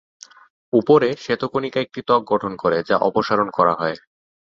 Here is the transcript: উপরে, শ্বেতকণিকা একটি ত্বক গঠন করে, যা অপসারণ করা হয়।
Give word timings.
উপরে, 0.73 1.09
শ্বেতকণিকা 1.17 1.79
একটি 1.81 1.99
ত্বক 2.07 2.21
গঠন 2.27 2.51
করে, 2.55 2.77
যা 2.89 2.95
অপসারণ 3.07 3.47
করা 3.49 3.73
হয়। 3.73 3.95